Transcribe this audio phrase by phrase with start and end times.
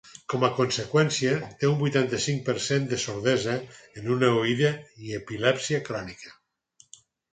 [0.33, 3.59] Com a conseqüència, té un vuitanta-cinc per cent de sordesa
[4.01, 4.73] en una oïda
[5.07, 6.35] i epilèpsia crònica.